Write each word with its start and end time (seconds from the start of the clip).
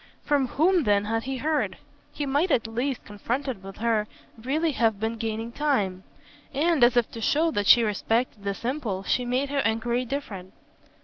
From 0.23 0.47
whom 0.47 0.81
then 0.85 1.05
had 1.05 1.25
he 1.25 1.37
heard? 1.37 1.77
He 2.11 2.25
might 2.25 2.49
at 2.49 2.65
last, 2.65 3.05
confronted 3.05 3.61
with 3.61 3.77
her, 3.77 4.07
really 4.35 4.71
have 4.71 4.99
been 4.99 5.13
gaining 5.17 5.51
time; 5.51 6.01
and 6.55 6.83
as 6.83 6.97
if 6.97 7.11
to 7.11 7.21
show 7.21 7.51
that 7.51 7.67
she 7.67 7.83
respected 7.83 8.43
this 8.43 8.65
impulse 8.65 9.07
she 9.07 9.25
made 9.25 9.49
her 9.49 9.59
enquiry 9.59 10.05
different. 10.05 10.53